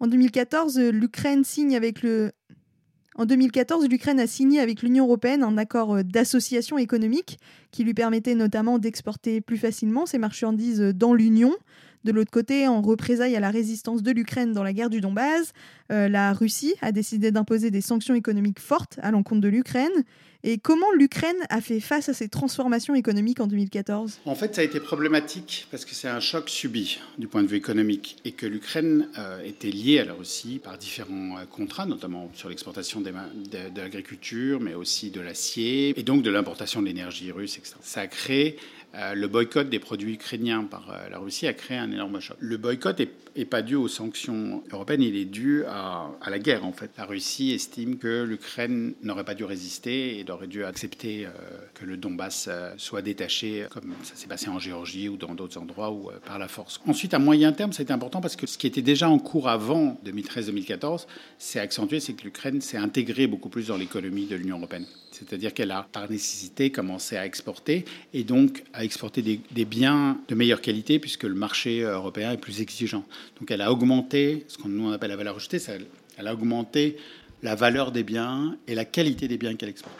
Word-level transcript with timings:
En 0.00 0.06
2014, 0.06 0.78
l'Ukraine 0.78 1.44
signe 1.44 1.76
avec 1.76 2.02
le 2.02 2.32
en 3.16 3.26
2014, 3.26 3.86
l'Ukraine 3.88 4.20
a 4.20 4.26
signé 4.26 4.60
avec 4.60 4.82
l'Union 4.82 5.04
européenne 5.04 5.42
un 5.42 5.58
accord 5.58 5.96
euh, 5.96 6.02
d'association 6.02 6.78
économique 6.78 7.38
qui 7.70 7.84
lui 7.84 7.92
permettait 7.92 8.34
notamment 8.34 8.78
d'exporter 8.78 9.42
plus 9.42 9.58
facilement 9.58 10.06
ses 10.06 10.16
marchandises 10.16 10.80
dans 10.80 11.12
l'Union. 11.12 11.52
De 12.04 12.12
l'autre 12.12 12.30
côté, 12.30 12.66
en 12.66 12.80
représailles 12.80 13.36
à 13.36 13.40
la 13.40 13.50
résistance 13.50 14.02
de 14.02 14.10
l'Ukraine 14.10 14.52
dans 14.52 14.62
la 14.62 14.72
guerre 14.72 14.88
du 14.88 15.02
Donbass, 15.02 15.52
euh, 15.92 16.08
la 16.08 16.32
Russie 16.32 16.74
a 16.80 16.92
décidé 16.92 17.30
d'imposer 17.30 17.70
des 17.70 17.82
sanctions 17.82 18.14
économiques 18.14 18.60
fortes 18.60 18.98
à 19.02 19.10
l'encontre 19.10 19.42
de 19.42 19.48
l'Ukraine. 19.48 20.04
Et 20.42 20.56
comment 20.56 20.90
l'Ukraine 20.92 21.36
a 21.50 21.60
fait 21.60 21.80
face 21.80 22.08
à 22.08 22.14
ces 22.14 22.30
transformations 22.30 22.94
économiques 22.94 23.40
en 23.40 23.46
2014 23.46 24.20
En 24.24 24.34
fait, 24.34 24.54
ça 24.54 24.62
a 24.62 24.64
été 24.64 24.80
problématique 24.80 25.68
parce 25.70 25.84
que 25.84 25.94
c'est 25.94 26.08
un 26.08 26.20
choc 26.20 26.48
subi 26.48 26.98
du 27.18 27.26
point 27.26 27.42
de 27.42 27.48
vue 27.48 27.58
économique 27.58 28.16
et 28.24 28.32
que 28.32 28.46
l'Ukraine 28.46 29.08
euh, 29.18 29.44
était 29.44 29.70
liée 29.70 29.98
à 29.98 30.06
la 30.06 30.14
Russie 30.14 30.58
par 30.62 30.78
différents 30.78 31.36
euh, 31.36 31.44
contrats, 31.44 31.84
notamment 31.84 32.30
sur 32.32 32.48
l'exportation 32.48 33.02
de, 33.02 33.12
l'agriculture, 33.76 34.60
mais 34.60 34.72
aussi 34.72 35.10
de 35.10 35.20
l'acier 35.20 35.92
et 35.98 36.02
donc 36.02 36.22
de 36.22 36.30
l'importation 36.30 36.80
de 36.80 36.86
l'énergie 36.86 37.30
russe, 37.32 37.58
etc. 37.58 37.74
Ça 37.82 38.00
a 38.00 38.06
créé 38.06 38.56
le 39.14 39.28
boycott 39.28 39.68
des 39.68 39.78
produits 39.78 40.14
ukrainiens 40.14 40.64
par 40.64 40.92
la 41.12 41.18
Russie 41.18 41.46
a 41.46 41.52
créé 41.52 41.78
un 41.78 41.89
énorme 41.92 42.20
choc. 42.20 42.36
Le 42.40 42.56
boycott 42.56 43.00
n'est 43.36 43.44
pas 43.44 43.62
dû 43.62 43.74
aux 43.74 43.88
sanctions 43.88 44.62
européennes, 44.72 45.02
il 45.02 45.16
est 45.16 45.24
dû 45.24 45.64
à, 45.66 46.10
la 46.28 46.38
guerre 46.38 46.64
en 46.64 46.72
fait. 46.72 46.90
La 46.98 47.04
Russie 47.04 47.52
estime 47.52 47.98
que 47.98 48.24
l'Ukraine 48.24 48.94
n'aurait 49.02 49.24
pas 49.24 49.34
dû 49.34 49.44
résister 49.44 50.18
et 50.18 50.30
aurait 50.30 50.46
dû 50.46 50.64
accepter 50.64 51.26
euh, 51.26 51.30
que 51.74 51.84
le 51.84 51.96
Donbass 51.96 52.48
soit 52.76 53.02
détaché, 53.02 53.66
comme 53.70 53.94
ça 54.02 54.14
s'est 54.14 54.28
passé 54.28 54.48
en 54.48 54.58
Géorgie 54.58 55.08
ou 55.08 55.16
dans 55.16 55.34
d'autres 55.34 55.58
endroits, 55.58 55.90
ou 55.90 56.10
par 56.24 56.38
la 56.38 56.48
force. 56.48 56.80
Ensuite, 56.86 57.14
à 57.14 57.18
moyen 57.18 57.52
terme, 57.52 57.72
c'était 57.72 57.92
important 57.92 58.20
parce 58.20 58.36
que 58.36 58.46
ce 58.46 58.58
qui 58.58 58.66
était 58.66 58.82
déjà 58.82 59.08
en 59.08 59.18
cours 59.18 59.48
avant 59.48 59.98
2013-2014 60.04 61.06
s'est 61.38 61.60
accentué, 61.60 62.00
c'est 62.00 62.14
que 62.14 62.24
l'Ukraine 62.24 62.60
s'est 62.60 62.76
intégrée 62.76 63.26
beaucoup 63.26 63.48
plus 63.48 63.68
dans 63.68 63.76
l'économie 63.76 64.26
de 64.26 64.36
l'Union 64.36 64.58
européenne. 64.58 64.86
C'est-à-dire 65.10 65.52
qu'elle 65.52 65.70
a, 65.70 65.86
par 65.92 66.10
nécessité, 66.10 66.70
commencé 66.70 67.16
à 67.16 67.26
exporter 67.26 67.84
et 68.14 68.24
donc 68.24 68.64
à 68.72 68.84
exporter 68.84 69.22
des, 69.22 69.64
biens 69.64 70.18
de 70.28 70.34
meilleure 70.34 70.60
qualité 70.60 70.98
puisque 70.98 71.24
le 71.24 71.34
marché 71.34 71.79
européen 71.82 72.32
est 72.32 72.38
plus 72.38 72.60
exigeant. 72.60 73.04
Donc 73.38 73.50
elle 73.50 73.60
a 73.60 73.72
augmenté 73.72 74.44
ce 74.48 74.58
qu'on 74.58 74.68
nous 74.68 74.92
appelle 74.92 75.10
la 75.10 75.16
valeur 75.16 75.36
ajoutée, 75.36 75.60
elle 76.16 76.26
a 76.26 76.34
augmenté 76.34 76.96
la 77.42 77.54
valeur 77.54 77.92
des 77.92 78.02
biens 78.02 78.56
et 78.66 78.74
la 78.74 78.84
qualité 78.84 79.28
des 79.28 79.38
biens 79.38 79.54
qu'elle 79.56 79.68
exporte. 79.68 79.96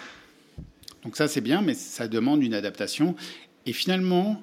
Donc 1.04 1.16
ça 1.16 1.28
c'est 1.28 1.40
bien, 1.40 1.62
mais 1.62 1.74
ça 1.74 2.08
demande 2.08 2.42
une 2.42 2.54
adaptation. 2.54 3.14
Et 3.66 3.72
finalement, 3.72 4.42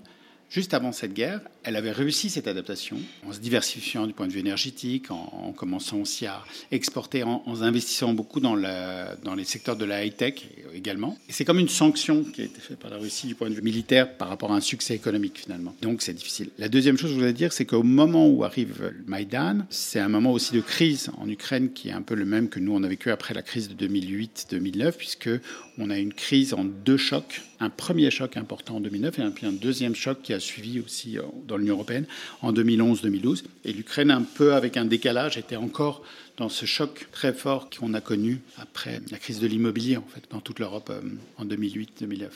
juste 0.49 0.73
avant 0.73 0.91
cette 0.91 1.13
guerre, 1.13 1.41
elle 1.67 1.75
avait 1.75 1.91
réussi 1.91 2.29
cette 2.29 2.47
adaptation 2.47 2.97
en 3.27 3.33
se 3.33 3.39
diversifiant 3.39 4.07
du 4.07 4.13
point 4.13 4.25
de 4.25 4.31
vue 4.31 4.39
énergétique, 4.39 5.11
en, 5.11 5.51
commençant 5.51 5.97
aussi 5.97 6.25
à 6.25 6.41
exporter, 6.71 7.23
en, 7.23 7.43
investissant 7.61 8.13
beaucoup 8.13 8.39
dans, 8.39 8.55
dans 8.55 9.35
les 9.35 9.43
secteurs 9.43 9.75
de 9.75 9.83
la 9.83 10.05
high-tech 10.05 10.47
également. 10.73 11.17
C'est 11.27 11.43
comme 11.43 11.59
une 11.59 11.67
sanction 11.67 12.23
qui 12.23 12.41
a 12.41 12.45
été 12.45 12.61
faite 12.61 12.79
par 12.79 12.89
la 12.89 12.97
Russie 12.97 13.27
du 13.27 13.35
point 13.35 13.49
de 13.49 13.53
vue 13.53 13.61
militaire 13.61 14.15
par 14.15 14.29
rapport 14.29 14.53
à 14.53 14.55
un 14.55 14.61
succès 14.61 14.95
économique 14.95 15.39
finalement. 15.39 15.75
Donc 15.81 16.01
c'est 16.01 16.13
difficile. 16.13 16.51
La 16.57 16.69
deuxième 16.69 16.97
chose 16.97 17.09
que 17.09 17.15
je 17.15 17.19
voulais 17.19 17.33
dire, 17.33 17.51
c'est 17.51 17.65
qu'au 17.65 17.83
moment 17.83 18.29
où 18.29 18.45
arrive 18.45 18.81
le 18.81 19.03
Maïdan, 19.05 19.65
c'est 19.69 19.99
un 19.99 20.07
moment 20.07 20.31
aussi 20.31 20.53
de 20.53 20.61
crise 20.61 21.11
en 21.17 21.27
Ukraine 21.27 21.73
qui 21.73 21.89
est 21.89 21.93
un 21.93 22.01
peu 22.01 22.15
le 22.15 22.25
même 22.25 22.47
que 22.47 22.61
nous 22.61 22.73
on 22.73 22.83
a 22.83 22.87
vécu 22.87 23.11
après 23.11 23.33
la 23.33 23.41
crise 23.41 23.67
de 23.67 23.87
2008-2009, 23.87 24.93
puisque 24.93 25.29
on 25.77 25.89
a 25.89 25.97
une 25.97 26.13
crise 26.13 26.53
en 26.53 26.63
deux 26.63 26.97
chocs. 26.97 27.41
Un 27.59 27.69
premier 27.69 28.09
choc 28.11 28.37
important 28.37 28.77
en 28.77 28.79
2009 28.79 29.19
et 29.19 29.29
puis 29.31 29.45
un 29.45 29.51
deuxième 29.51 29.95
choc 29.95 30.21
qui 30.21 30.33
a 30.33 30.39
suivi 30.39 30.79
aussi 30.79 31.17
euh, 31.17 31.23
l'Union 31.57 31.75
européenne 31.75 32.05
en 32.41 32.53
2011-2012. 32.53 33.43
Et 33.65 33.73
l'Ukraine, 33.73 34.11
un 34.11 34.23
peu 34.23 34.53
avec 34.53 34.77
un 34.77 34.85
décalage, 34.85 35.37
était 35.37 35.55
encore 35.55 36.03
dans 36.37 36.49
ce 36.49 36.65
choc 36.65 37.07
très 37.11 37.33
fort 37.33 37.69
qu'on 37.69 37.93
a 37.93 38.01
connu 38.01 38.41
après 38.57 39.01
la 39.11 39.17
crise 39.17 39.39
de 39.39 39.47
l'immobilier, 39.47 39.97
en 39.97 40.05
fait, 40.07 40.23
dans 40.29 40.39
toute 40.39 40.59
l'Europe 40.59 40.89
euh, 40.91 41.01
en 41.37 41.45
2008-2009. 41.45 42.29